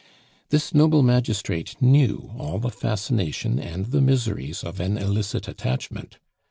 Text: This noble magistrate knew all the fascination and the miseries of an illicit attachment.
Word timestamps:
This 0.49 0.73
noble 0.73 1.03
magistrate 1.03 1.79
knew 1.79 2.31
all 2.35 2.57
the 2.57 2.71
fascination 2.71 3.59
and 3.59 3.85
the 3.85 4.01
miseries 4.01 4.63
of 4.63 4.79
an 4.79 4.97
illicit 4.97 5.47
attachment. 5.47 6.17